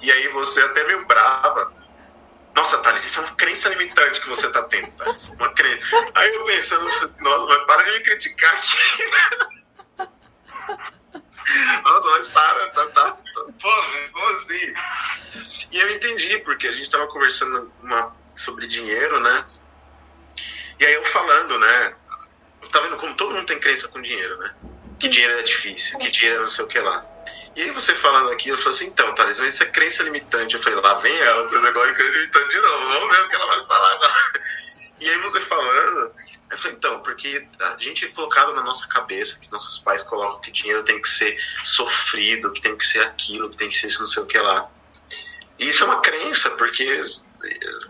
E 0.00 0.10
aí 0.10 0.28
você 0.28 0.60
até 0.60 0.84
meio 0.84 1.06
brava. 1.06 1.72
Nossa, 2.56 2.78
Thales, 2.78 3.04
isso 3.04 3.20
é 3.20 3.22
uma 3.22 3.36
crença 3.36 3.68
limitante 3.68 4.18
que 4.18 4.28
você 4.30 4.50
tá 4.50 4.62
tendo, 4.62 4.90
Thales. 4.92 5.28
Uma 5.28 5.52
crença. 5.52 5.86
Aí 6.14 6.34
eu 6.34 6.42
pensando, 6.44 6.84
nossa, 7.20 7.46
mas 7.46 7.66
para 7.66 7.82
de 7.82 7.90
me 7.90 8.00
criticar 8.00 8.54
aqui. 8.54 8.76
Nossa, 11.84 12.10
mas 12.10 12.28
para, 12.28 12.68
tá, 12.70 12.86
tá, 12.86 13.12
tá 13.12 13.44
porra, 13.60 14.08
como 14.10 14.36
assim? 14.38 14.74
E 15.70 15.78
eu 15.78 15.90
entendi, 15.94 16.38
porque 16.38 16.66
a 16.66 16.72
gente 16.72 16.90
tava 16.90 17.06
conversando 17.06 17.72
uma, 17.82 18.16
sobre 18.34 18.66
dinheiro, 18.66 19.20
né? 19.20 19.44
E 20.80 20.86
aí 20.86 20.94
eu 20.94 21.04
falando, 21.04 21.58
né? 21.58 21.94
Tá 22.72 22.80
vendo 22.80 22.96
como 22.96 23.14
todo 23.14 23.34
mundo 23.34 23.46
tem 23.46 23.60
crença 23.60 23.86
com 23.86 24.02
dinheiro, 24.02 24.36
né? 24.38 24.54
Que 24.98 25.08
dinheiro 25.08 25.38
é 25.38 25.42
difícil, 25.42 25.98
que 25.98 26.10
dinheiro 26.10 26.38
é 26.38 26.40
não 26.40 26.48
sei 26.48 26.64
o 26.64 26.68
que 26.68 26.80
lá. 26.80 27.00
E 27.56 27.62
aí 27.62 27.70
você 27.70 27.94
falando 27.94 28.30
aqui, 28.30 28.50
eu 28.50 28.56
falei 28.58 28.74
assim, 28.74 28.86
então, 28.88 29.14
Thales, 29.14 29.38
mas 29.38 29.54
isso 29.54 29.62
é 29.62 29.66
crença 29.66 30.02
limitante. 30.02 30.54
Eu 30.54 30.62
falei, 30.62 30.78
lá 30.78 30.94
vem 30.98 31.16
ela, 31.18 31.48
coisa 31.48 31.66
agora 31.66 31.90
de 31.90 31.96
crença 31.96 32.18
limitante 32.18 32.50
de 32.50 32.58
novo, 32.58 32.86
vamos 32.86 33.16
ver 33.16 33.24
o 33.24 33.28
que 33.30 33.34
ela 33.34 33.46
vai 33.46 33.66
falar 33.66 33.92
agora. 33.92 34.46
E 34.98 35.10
aí 35.10 35.18
você 35.18 35.38
falando, 35.42 36.10
eu 36.50 36.56
falei, 36.56 36.74
então, 36.74 37.00
porque 37.00 37.46
a 37.60 37.76
gente 37.78 38.06
é 38.06 38.08
colocado 38.08 38.54
na 38.54 38.62
nossa 38.62 38.86
cabeça, 38.88 39.38
que 39.38 39.52
nossos 39.52 39.78
pais 39.80 40.02
colocam 40.02 40.40
que 40.40 40.50
dinheiro 40.50 40.82
tem 40.84 41.02
que 41.02 41.08
ser 41.08 41.38
sofrido, 41.64 42.50
que 42.50 42.62
tem 42.62 42.74
que 42.74 42.86
ser 42.86 43.00
aquilo, 43.00 43.50
que 43.50 43.58
tem 43.58 43.68
que 43.68 43.76
ser 43.76 43.88
isso, 43.88 44.00
não 44.00 44.06
sei 44.06 44.22
o 44.22 44.26
que 44.26 44.38
lá. 44.38 44.70
E 45.58 45.68
isso 45.68 45.84
é 45.84 45.86
uma 45.86 46.00
crença, 46.00 46.48
porque 46.48 47.02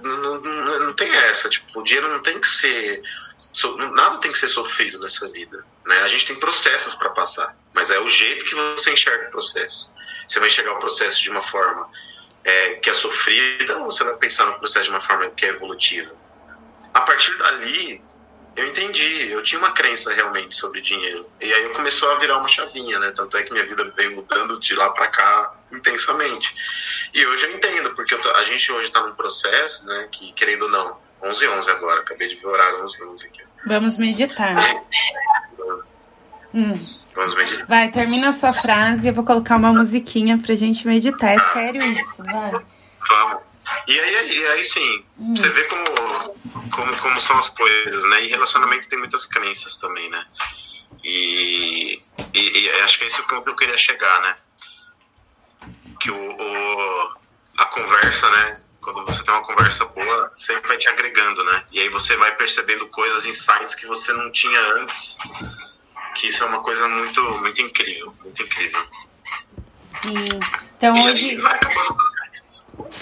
não, 0.01 0.41
não, 0.41 0.81
não 0.81 0.93
tem 0.95 1.15
essa, 1.15 1.49
tipo, 1.49 1.79
o 1.79 1.85
dinheiro 1.85 2.09
não 2.09 2.21
tem 2.21 2.41
que 2.41 2.49
ser 2.49 3.03
nada 3.95 4.19
tem 4.19 4.33
que 4.33 4.39
ser 4.39 4.49
sofrido 4.49 4.99
nessa 4.99 5.27
vida. 5.29 5.65
Né? 5.85 5.99
A 6.01 6.09
gente 6.09 6.27
tem 6.27 6.37
processos 6.37 6.95
para 6.95 7.11
passar, 7.11 7.57
mas 7.73 7.91
é 7.91 7.99
o 7.99 8.09
jeito 8.09 8.45
que 8.45 8.55
você 8.55 8.93
enxerga 8.93 9.29
o 9.29 9.31
processo. 9.31 9.93
Você 10.29 10.39
vai 10.39 10.49
enxergar 10.49 10.75
o 10.75 10.79
processo 10.79 11.23
de 11.23 11.31
uma 11.31 11.41
forma 11.41 11.89
é, 12.45 12.75
que 12.75 12.91
é 12.91 12.93
sofrida 12.93 13.79
ou 13.79 13.87
você 13.87 14.05
vai 14.05 14.15
pensar 14.17 14.47
no 14.47 14.59
processo 14.59 14.85
de 14.85 14.91
uma 14.91 15.01
forma 15.01 15.31
que 15.31 15.47
é 15.47 15.49
evolutiva? 15.49 16.15
A 16.93 17.01
partir 17.01 17.37
dali, 17.39 18.03
eu 18.57 18.67
entendi, 18.67 19.31
eu 19.31 19.43
tinha 19.43 19.59
uma 19.59 19.73
crença 19.73 20.13
realmente 20.13 20.55
sobre 20.55 20.81
dinheiro. 20.81 21.29
E 21.41 21.53
aí 21.53 21.65
eu 21.65 21.73
começou 21.73 22.11
a 22.11 22.17
virar 22.17 22.39
uma 22.39 22.49
chavinha, 22.49 22.99
né? 22.99 23.13
Tanto 23.15 23.37
é 23.37 23.43
que 23.43 23.53
minha 23.53 23.67
vida 23.67 23.85
veio 23.95 24.17
mudando 24.17 24.59
de 24.59 24.75
lá 24.75 24.89
para 24.91 25.09
cá 25.09 25.55
intensamente. 25.71 26.55
E 27.13 27.27
hoje 27.27 27.47
eu 27.47 27.55
entendo, 27.55 27.95
porque 27.95 28.17
tô, 28.17 28.31
a 28.31 28.45
gente 28.45 28.73
hoje 28.73 28.89
está 28.89 29.03
num 29.03 29.15
processo, 29.15 29.85
né, 29.87 30.09
que 30.11 30.33
querendo 30.33 30.63
ou 30.63 30.71
não, 30.71 30.99
11 31.23 31.49
11 31.49 31.71
agora, 31.71 32.01
acabei 32.01 32.29
de 32.29 32.37
ver 32.37 32.47
o 32.47 32.51
horário 32.51 32.83
11 32.85 33.03
11 33.03 33.27
aqui. 33.27 33.43
Vamos 33.67 33.97
meditar. 33.97 34.55
Hum. 36.55 36.97
Vamos 37.15 37.35
meditar. 37.35 37.67
Vai, 37.67 37.91
termina 37.91 38.29
a 38.29 38.33
sua 38.33 38.53
frase, 38.53 39.09
eu 39.09 39.15
vou 39.15 39.25
colocar 39.25 39.57
uma 39.57 39.73
musiquinha 39.73 40.39
pra 40.39 40.55
gente 40.55 40.87
meditar. 40.87 41.35
É 41.35 41.53
sério 41.53 41.83
isso, 41.83 42.23
vai. 42.23 42.53
Vamos. 43.09 43.43
E 43.89 43.99
aí, 43.99 44.39
e 44.39 44.47
aí 44.47 44.65
sim, 44.65 45.05
hum. 45.19 45.37
você 45.37 45.49
vê 45.49 45.65
como, 45.65 45.85
como, 46.71 46.97
como 46.99 47.21
são 47.21 47.39
as 47.39 47.49
coisas, 47.49 48.05
né? 48.11 48.25
E 48.25 48.29
relacionamento 48.29 48.89
tem 48.89 48.99
muitas 48.99 49.27
crenças 49.27 49.77
também, 49.77 50.09
né? 50.11 50.25
E, 51.03 52.03
e, 52.33 52.59
e 52.61 52.71
acho 52.83 52.99
que 52.99 53.05
é 53.05 53.07
esse 53.09 53.21
o 53.21 53.27
ponto 53.27 53.43
que 53.43 53.51
eu 53.51 53.57
queria 53.57 53.77
chegar, 53.77 54.21
né? 54.23 54.37
Que 56.01 56.11
o, 56.11 56.17
o 56.17 57.17
a 57.59 57.65
conversa, 57.67 58.29
né? 58.31 58.61
Quando 58.93 59.05
você 59.05 59.21
tem 59.25 59.35
uma 59.35 59.43
conversa 59.43 59.85
boa, 59.87 60.31
sempre 60.37 60.69
vai 60.69 60.79
te 60.79 60.89
agregando, 60.89 61.43
né? 61.43 61.65
E 61.73 61.81
aí 61.81 61.89
você 61.89 62.17
vai 62.17 62.33
percebendo 62.37 62.87
coisas, 62.87 63.27
insights 63.27 63.75
que 63.75 63.85
você 63.85 64.13
não 64.13 64.31
tinha 64.31 64.61
antes, 64.75 65.19
que 66.15 66.29
isso 66.29 66.45
é 66.45 66.47
uma 66.47 66.61
coisa 66.61 66.87
muito, 66.87 67.21
muito 67.41 67.61
incrível, 67.61 68.15
muito 68.23 68.43
incrível. 68.43 68.85
Sim. 70.03 70.29
Então 70.77 70.97
e 70.97 71.11
hoje. 71.11 71.39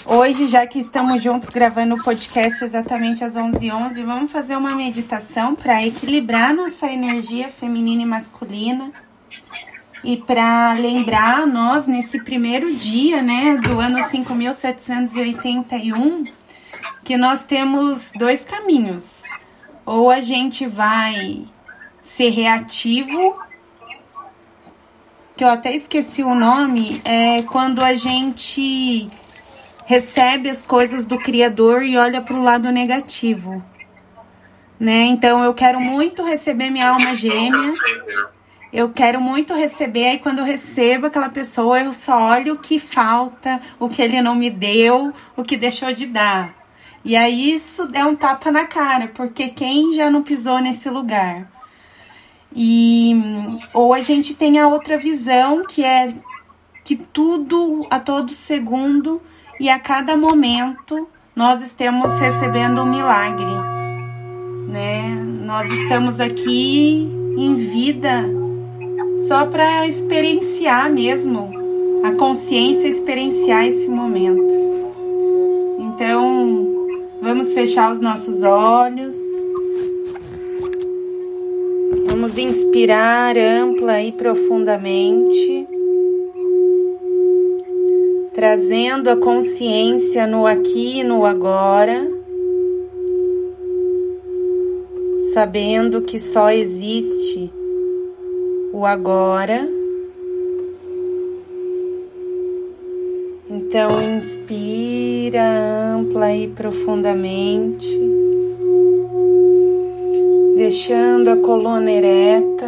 Hoje, 0.06 0.46
já 0.46 0.66
que 0.66 0.78
estamos 0.78 1.22
juntos 1.22 1.50
gravando 1.50 1.96
o 1.96 2.02
podcast 2.02 2.64
exatamente 2.64 3.22
às 3.22 3.34
11h11, 3.34 4.04
vamos 4.06 4.32
fazer 4.32 4.56
uma 4.56 4.74
meditação 4.74 5.54
para 5.54 5.84
equilibrar 5.84 6.54
nossa 6.54 6.86
energia 6.86 7.50
feminina 7.50 8.02
e 8.02 8.06
masculina 8.06 8.90
e 10.04 10.16
para 10.18 10.74
lembrar 10.74 11.46
nós 11.46 11.86
nesse 11.86 12.22
primeiro 12.22 12.76
dia, 12.76 13.22
né, 13.22 13.56
do 13.56 13.80
ano 13.80 14.02
5781, 14.02 16.26
que 17.02 17.16
nós 17.16 17.46
temos 17.46 18.12
dois 18.12 18.44
caminhos. 18.44 19.14
Ou 19.86 20.10
a 20.10 20.20
gente 20.20 20.66
vai 20.66 21.46
ser 22.02 22.28
reativo, 22.28 23.40
que 25.36 25.42
eu 25.42 25.48
até 25.48 25.74
esqueci 25.74 26.22
o 26.22 26.34
nome, 26.34 27.00
é 27.04 27.40
quando 27.42 27.82
a 27.82 27.94
gente 27.94 29.08
recebe 29.86 30.50
as 30.50 30.66
coisas 30.66 31.06
do 31.06 31.16
criador 31.18 31.82
e 31.82 31.96
olha 31.96 32.20
para 32.20 32.36
o 32.36 32.42
lado 32.42 32.70
negativo. 32.70 33.64
Né? 34.78 35.06
Então 35.06 35.42
eu 35.42 35.54
quero 35.54 35.80
muito 35.80 36.22
receber 36.22 36.68
minha 36.68 36.90
alma 36.90 37.14
gêmea 37.14 37.72
eu 38.74 38.90
quero 38.90 39.20
muito 39.20 39.54
receber, 39.54 40.04
aí 40.04 40.18
quando 40.18 40.40
eu 40.40 40.44
recebo 40.44 41.06
aquela 41.06 41.28
pessoa, 41.28 41.80
eu 41.80 41.92
só 41.92 42.20
olho 42.20 42.54
o 42.54 42.58
que 42.58 42.80
falta, 42.80 43.62
o 43.78 43.88
que 43.88 44.02
ele 44.02 44.20
não 44.20 44.34
me 44.34 44.50
deu, 44.50 45.12
o 45.36 45.44
que 45.44 45.56
deixou 45.56 45.92
de 45.92 46.06
dar. 46.06 46.52
E 47.04 47.14
aí 47.14 47.54
isso 47.54 47.88
é 47.92 48.04
um 48.04 48.16
tapa 48.16 48.50
na 48.50 48.64
cara, 48.64 49.12
porque 49.14 49.46
quem 49.46 49.92
já 49.94 50.10
não 50.10 50.24
pisou 50.24 50.58
nesse 50.58 50.90
lugar? 50.90 51.48
E 52.52 53.14
ou 53.72 53.94
a 53.94 54.00
gente 54.00 54.34
tem 54.34 54.58
a 54.58 54.66
outra 54.66 54.98
visão, 54.98 55.64
que 55.64 55.84
é 55.84 56.12
que 56.82 56.96
tudo 56.96 57.86
a 57.88 58.00
todo 58.00 58.30
segundo 58.30 59.22
e 59.60 59.70
a 59.70 59.78
cada 59.78 60.16
momento 60.16 61.08
nós 61.36 61.62
estamos 61.62 62.18
recebendo 62.18 62.82
um 62.82 62.90
milagre, 62.90 63.46
né? 64.66 65.14
Nós 65.44 65.70
estamos 65.70 66.18
aqui 66.18 67.08
em 67.36 67.54
vida 67.54 68.43
só 69.20 69.46
para 69.46 69.88
experienciar 69.88 70.90
mesmo, 70.92 71.50
a 72.02 72.12
consciência 72.12 72.88
experienciar 72.88 73.66
esse 73.66 73.88
momento. 73.88 74.52
Então, 75.78 76.86
vamos 77.22 77.52
fechar 77.54 77.90
os 77.90 78.00
nossos 78.00 78.42
olhos. 78.42 79.16
Vamos 82.06 82.36
inspirar 82.36 83.36
ampla 83.38 84.02
e 84.02 84.12
profundamente, 84.12 85.66
trazendo 88.32 89.08
a 89.10 89.16
consciência 89.16 90.26
no 90.26 90.46
aqui 90.46 91.00
e 91.00 91.04
no 91.04 91.24
agora, 91.24 92.06
sabendo 95.32 96.02
que 96.02 96.20
só 96.20 96.50
existe 96.50 97.50
o 98.74 98.84
agora. 98.84 99.68
Então, 103.48 104.02
inspira 104.02 105.44
ampla 105.96 106.34
e 106.34 106.48
profundamente, 106.48 108.00
deixando 110.56 111.28
a 111.30 111.36
coluna 111.36 111.88
ereta. 111.88 112.66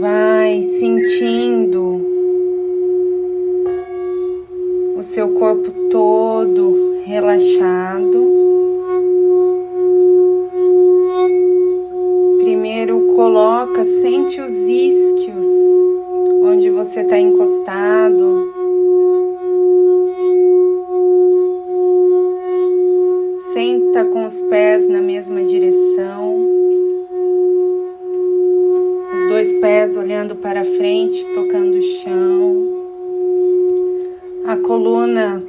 Vai 0.00 0.62
sentindo 0.62 2.00
o 4.96 5.02
seu 5.02 5.30
corpo 5.30 5.72
todo 5.90 7.00
relaxado. 7.04 8.23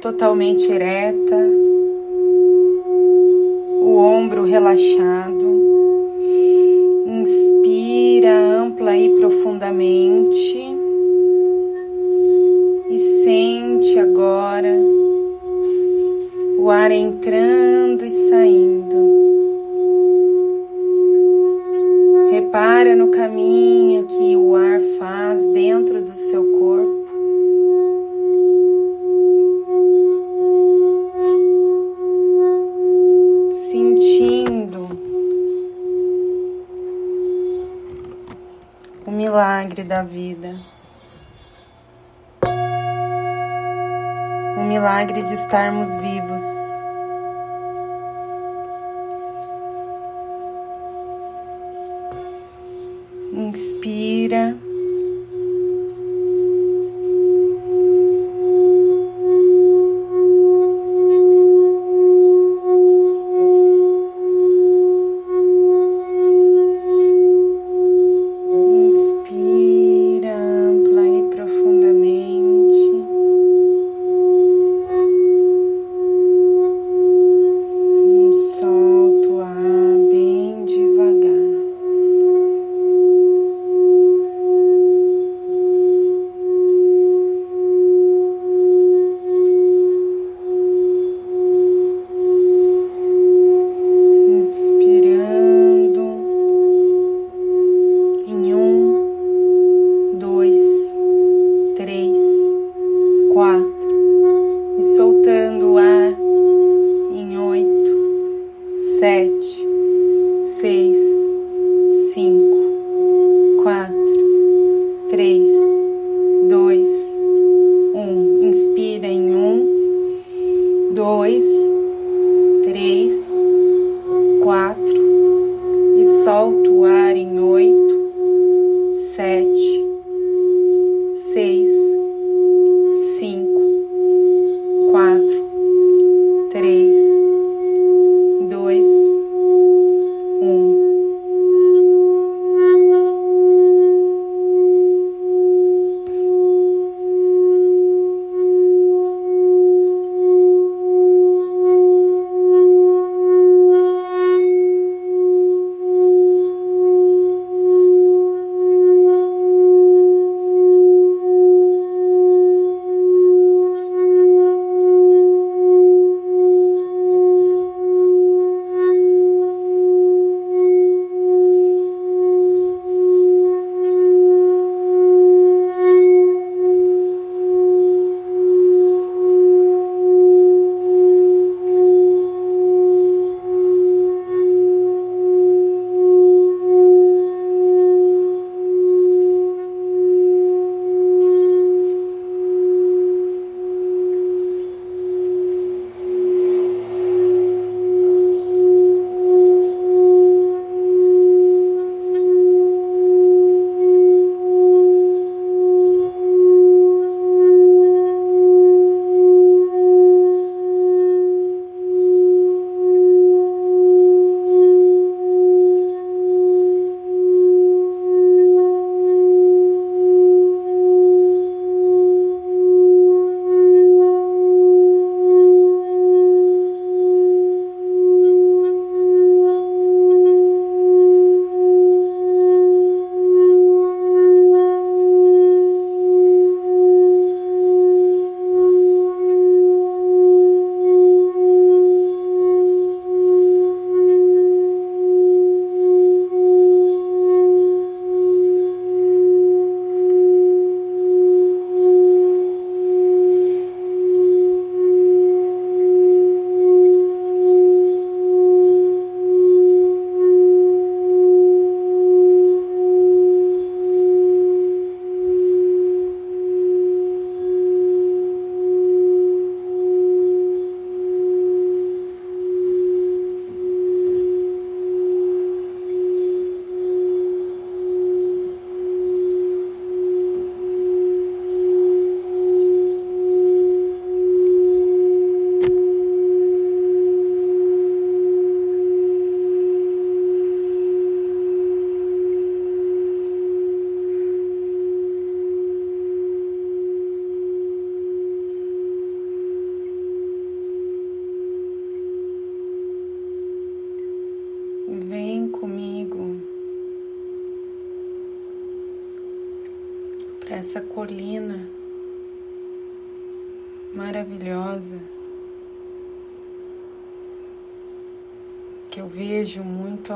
Totalmente 0.06 0.70
ereta. 0.70 1.36
O 3.82 3.96
ombro 3.96 4.44
relaxado. 4.44 5.46
aí 8.88 9.10
profundamente 9.18 10.58
e 12.88 12.98
sente 13.24 13.98
agora 13.98 14.74
o 16.58 16.70
ar 16.70 16.90
entrando 16.90 18.04
e 18.04 18.10
saindo. 18.30 18.75
Milagre 44.96 45.22
de 45.24 45.34
estarmos 45.34 45.94
vivos. 45.96 46.42
Inspira. 53.34 54.56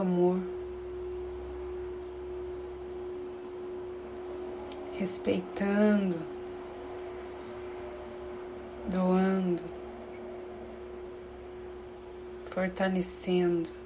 Amor, 0.01 0.41
respeitando, 4.99 6.17
doando, 8.87 9.63
fortalecendo. 12.51 13.80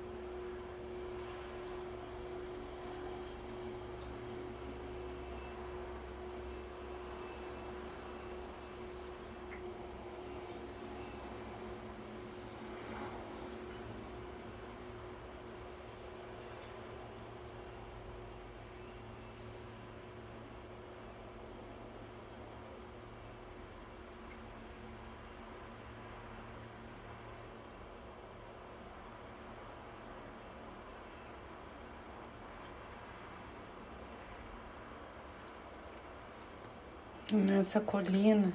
Nessa 37.35 37.81
colina, 37.81 38.53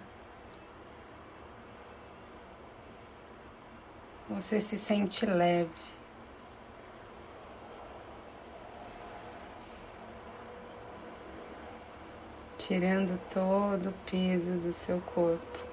você 4.30 4.60
se 4.62 4.78
sente 4.78 5.26
leve. 5.26 5.70
Tirando 12.58 13.20
todo 13.34 13.90
o 13.90 13.94
peso 14.10 14.52
do 14.52 14.72
seu 14.72 15.02
corpo. 15.02 15.69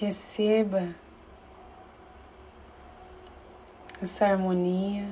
Receba 0.00 0.94
essa 4.02 4.24
harmonia. 4.24 5.06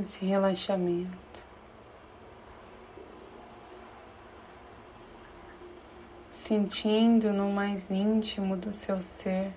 Esse 0.00 0.24
relaxamento. 0.24 1.16
Sentindo 6.32 7.32
no 7.32 7.52
mais 7.52 7.88
íntimo 7.88 8.56
do 8.56 8.72
seu 8.72 9.00
ser. 9.00 9.52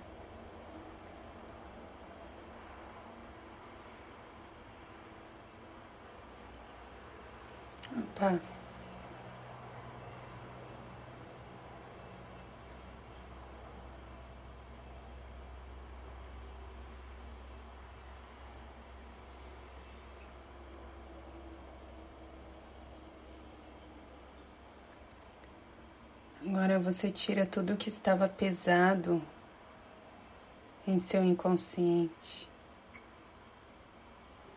A 7.92 8.02
paz. 8.16 8.70
Agora 26.46 26.69
você 26.80 27.10
tira 27.10 27.46
tudo 27.46 27.76
que 27.76 27.88
estava 27.88 28.28
pesado 28.28 29.22
em 30.86 30.98
seu 30.98 31.22
inconsciente, 31.22 32.48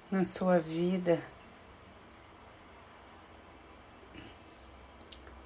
na 0.10 0.24
sua 0.24 0.60
vida, 0.60 1.22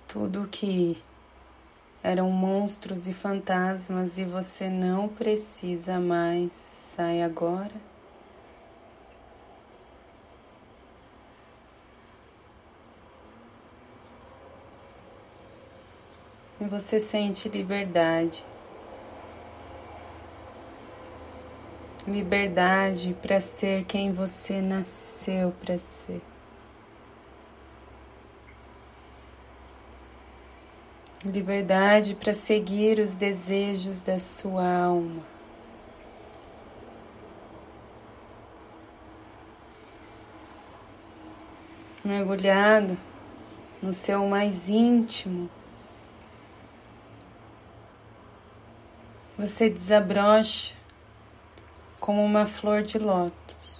tudo 0.07 0.47
que 0.47 1.01
eram 2.01 2.31
monstros 2.31 3.07
e 3.07 3.13
fantasmas 3.13 4.17
e 4.17 4.23
você 4.23 4.69
não 4.69 5.09
precisa 5.09 5.99
mais. 5.99 6.53
Sai 6.53 7.21
agora. 7.21 7.96
E 16.59 16.65
você 16.65 16.99
sente 16.99 17.47
liberdade. 17.49 18.43
Liberdade 22.07 23.15
para 23.21 23.39
ser 23.39 23.83
quem 23.83 24.11
você 24.11 24.61
nasceu 24.61 25.53
para 25.61 25.77
ser. 25.77 26.21
Liberdade 31.25 32.15
para 32.15 32.33
seguir 32.33 32.99
os 32.99 33.15
desejos 33.15 34.01
da 34.01 34.17
sua 34.17 34.65
alma. 34.65 35.21
Mergulhado 42.05 42.97
no 43.81 43.93
seu 43.93 44.25
mais 44.27 44.69
íntimo. 44.69 45.49
Você 49.37 49.69
desabrocha 49.69 50.73
como 51.99 52.23
uma 52.23 52.45
flor 52.47 52.81
de 52.81 52.97
lótus. 52.97 53.77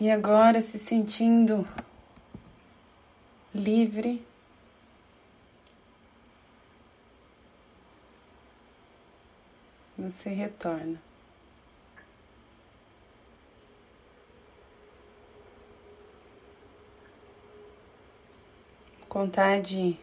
E 0.00 0.10
agora 0.10 0.62
se 0.62 0.78
sentindo 0.78 1.68
livre 3.54 4.26
você 10.10 10.30
retorna. 10.30 11.00
Contar 19.08 19.60
de 19.60 19.96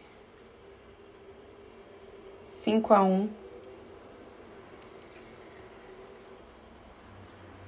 cinco 2.50 2.92
a 2.92 3.02
um, 3.02 3.30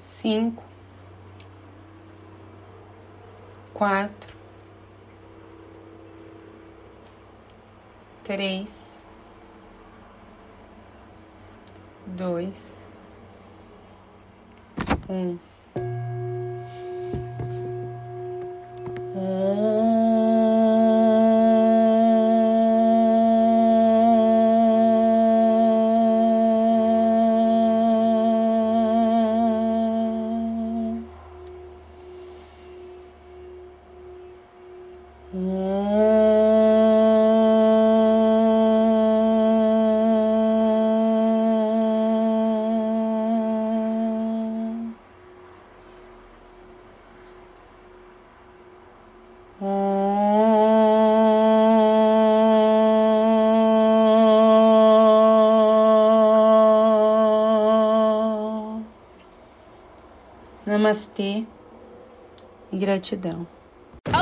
cinco, 0.03 0.62
quatro, 3.72 4.37
três, 8.22 8.99
dois, 12.20 12.92
um. 15.09 15.49
Namastê 60.90 61.44
e 62.72 62.76
gratidão. 62.76 63.46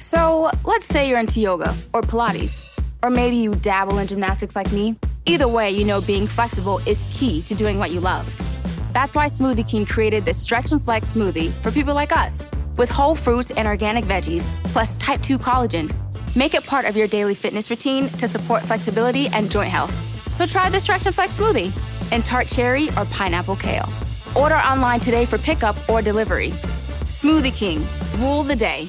So, 0.00 0.50
let's 0.64 0.86
say 0.86 1.08
you're 1.08 1.18
into 1.18 1.40
yoga 1.40 1.76
or 1.92 2.00
Pilates, 2.00 2.66
or 3.02 3.10
maybe 3.10 3.36
you 3.36 3.54
dabble 3.54 3.98
in 3.98 4.06
gymnastics 4.06 4.56
like 4.56 4.72
me. 4.72 4.96
Either 5.26 5.46
way, 5.46 5.70
you 5.70 5.84
know 5.84 6.00
being 6.00 6.26
flexible 6.26 6.78
is 6.86 7.06
key 7.10 7.42
to 7.42 7.54
doing 7.54 7.78
what 7.78 7.90
you 7.90 8.00
love. 8.00 8.26
That's 8.94 9.14
why 9.14 9.26
Smoothie 9.26 9.68
King 9.68 9.84
created 9.84 10.24
this 10.24 10.40
Stretch 10.40 10.72
and 10.72 10.82
Flex 10.82 11.14
smoothie 11.14 11.52
for 11.62 11.70
people 11.70 11.94
like 11.94 12.16
us, 12.16 12.50
with 12.78 12.88
whole 12.88 13.14
fruits 13.14 13.50
and 13.50 13.68
organic 13.68 14.06
veggies, 14.06 14.50
plus 14.72 14.96
type 14.96 15.20
2 15.20 15.38
collagen. 15.38 15.94
Make 16.34 16.54
it 16.54 16.66
part 16.66 16.86
of 16.86 16.96
your 16.96 17.06
daily 17.06 17.34
fitness 17.34 17.68
routine 17.68 18.08
to 18.08 18.26
support 18.26 18.62
flexibility 18.62 19.28
and 19.28 19.50
joint 19.50 19.70
health. 19.70 19.94
So 20.34 20.46
try 20.46 20.70
the 20.70 20.80
Stretch 20.80 21.04
and 21.04 21.14
Flex 21.14 21.36
smoothie 21.36 21.72
in 22.10 22.22
tart 22.22 22.46
cherry 22.46 22.88
or 22.96 23.04
pineapple 23.06 23.56
kale. 23.56 23.88
Order 24.34 24.56
online 24.56 25.00
today 25.00 25.26
for 25.26 25.36
pickup 25.36 25.76
or 25.90 26.00
delivery. 26.00 26.50
Smoothie 27.06 27.54
King, 27.54 27.86
rule 28.18 28.42
the 28.42 28.56
day. 28.56 28.88